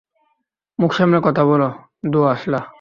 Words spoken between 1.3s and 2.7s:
বল, দো-আঁশলা!